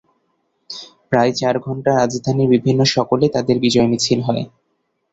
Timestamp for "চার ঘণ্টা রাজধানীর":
1.35-2.51